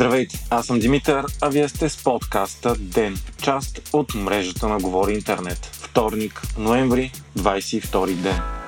[0.00, 5.14] Здравейте, аз съм Димитър, а вие сте с подкаста ДЕН, част от мрежата на Говори
[5.14, 5.58] Интернет.
[5.72, 8.59] Вторник, ноември, 22 ден.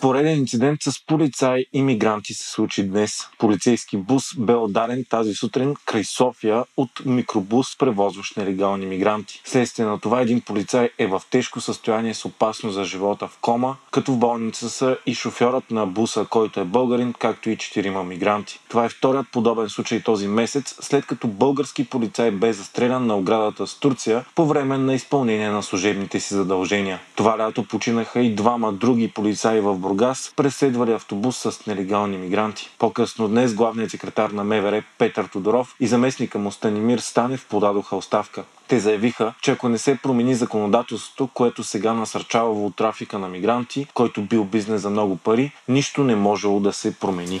[0.00, 3.28] Пореден инцидент с полицаи и мигранти се случи днес.
[3.38, 9.42] Полицейски бус бе ударен тази сутрин край София от микробус, превозващ нелегални мигранти.
[9.44, 13.74] Следствие на това един полицай е в тежко състояние с опасно за живота в кома,
[13.90, 18.60] като в болница са и шофьорът на буса, който е българин, както и четирима мигранти.
[18.68, 23.66] Това е вторият подобен случай този месец, след като български полицай бе застрелян на оградата
[23.66, 27.00] с Турция по време на изпълнение на служебните си задължения.
[27.16, 32.70] Това лято починаха и двама други полицаи в Бургас преследвали автобус с нелегални мигранти.
[32.78, 38.44] По-късно днес главният секретар на МВР Петър Тодоров и заместника му Станимир Станев подадоха оставка.
[38.68, 44.22] Те заявиха, че ако не се промени законодателството, което сега насърчава трафика на мигранти, който
[44.22, 47.40] бил бизнес за много пари, нищо не можело да се промени.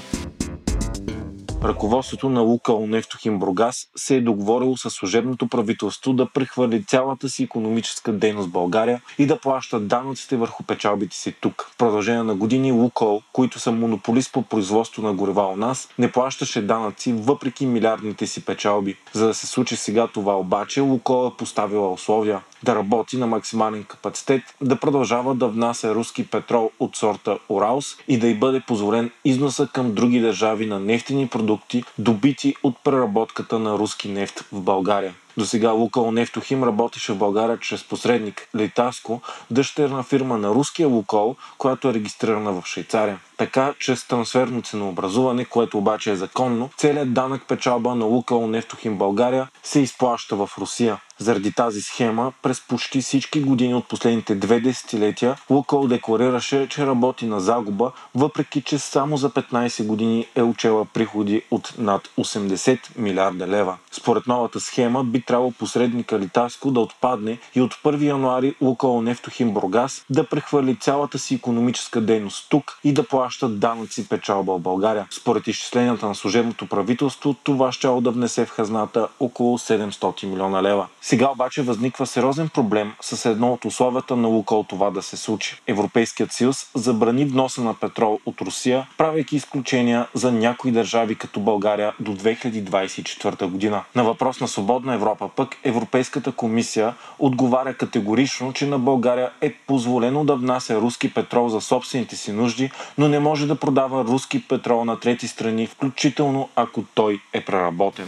[1.64, 7.42] Ръководството на Лукал Нефтохим Бургас се е договорило с служебното правителство да прехвърли цялата си
[7.42, 11.70] економическа дейност в България и да плаща данъците върху печалбите си тук.
[11.72, 16.12] В продължение на години Лукал, които са монополист по производство на горива у нас, не
[16.12, 18.96] плащаше данъци въпреки милиардните си печалби.
[19.12, 23.84] За да се случи сега това обаче, Лукал е поставила условия да работи на максимален
[23.84, 29.10] капацитет, да продължава да внася руски петрол от сорта Уралс и да й бъде позволен
[29.24, 35.14] износа към други държави на нефтени продукти, добити от преработката на руски нефт в България.
[35.36, 41.36] До сега Лукол Нефтохим работеше в България чрез посредник Литаско, дъщерна фирма на руския Лукол,
[41.58, 43.18] която е регистрирана в Швейцария.
[43.36, 49.48] Така, чрез трансферно ценообразуване, което обаче е законно, целият данък печалба на Лукол Нефтохим България
[49.62, 50.98] се изплаща в Русия.
[51.20, 57.26] Заради тази схема, през почти всички години от последните две десетилетия, Лукол декларираше, че работи
[57.26, 63.46] на загуба, въпреки че само за 15 години е учела приходи от над 80 милиарда
[63.46, 63.76] лева.
[63.92, 69.52] Според новата схема би трябвало посредника Литаско да отпадне и от 1 януари Лукол Нефтохим
[69.52, 75.06] Бургас да прехвърли цялата си економическа дейност тук и да плаща данъци печалба в България.
[75.10, 80.86] Според изчисленията на служебното правителство, това ще да внесе в хазната около 700 милиона лева.
[81.10, 85.56] Сега обаче възниква сериозен проблем с едно от условията на Лукол това да се случи.
[85.66, 91.92] Европейският съюз забрани вноса на петрол от Русия, правейки изключения за някои държави като България
[92.00, 93.84] до 2024 година.
[93.94, 100.24] На въпрос на Свободна Европа пък Европейската комисия отговаря категорично, че на България е позволено
[100.24, 104.84] да внася руски петрол за собствените си нужди, но не може да продава руски петрол
[104.84, 108.06] на трети страни, включително ако той е преработен.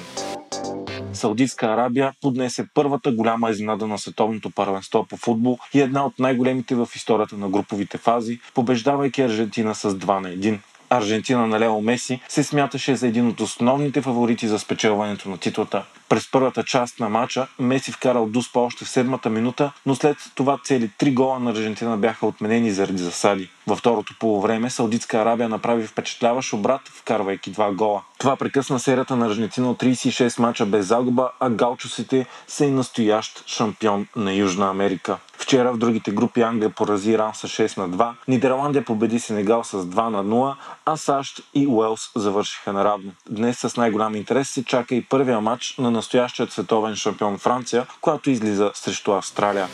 [1.22, 6.74] Саудитска Арабия поднесе първата голяма изненада на световното първенство по футбол и една от най-големите
[6.74, 10.58] в историята на груповите фази, побеждавайки Аржентина с 2 на 1.
[10.90, 15.84] Аржентина на Лео Меси се смяташе за един от основните фаворити за спечелването на титлата.
[16.08, 20.58] През първата част на матча Меси вкарал Дуспа още в седмата минута, но след това
[20.64, 23.48] цели три гола на Аржентина бяха отменени заради засади.
[23.66, 28.02] Във второто полувреме Саудитска Арабия направи впечатляващ обрат, вкарвайки два гола.
[28.18, 33.44] Това прекъсна серията на Аржентина от 36 мача без загуба, а галчусите са и настоящ
[33.46, 35.18] шампион на Южна Америка.
[35.38, 39.84] Вчера в другите групи Англия порази Иран с 6 на 2, Нидерландия победи Сенегал с
[39.84, 43.12] 2 на 0, а САЩ и Уелс завършиха наравно.
[43.30, 48.30] Днес с най-голям интерес се чака и първия матч на настоящият световен шампион Франция, която
[48.30, 49.68] излиза срещу Австралия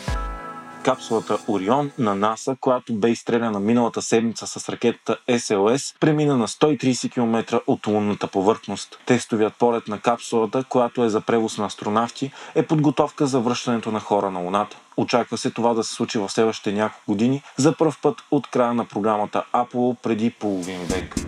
[0.83, 7.12] капсулата Орион на НАСА, която бе изстреляна миналата седмица с ракетата SLS, премина на 130
[7.12, 8.99] км от лунната повърхност.
[9.06, 14.00] Тестовият полет на капсулата, която е за превоз на астронавти, е подготовка за връщането на
[14.00, 14.77] хора на Луната.
[14.97, 18.75] Очаква се това да се случи в следващите няколко години, за първ път от края
[18.75, 21.28] на програмата Apollo преди половин век.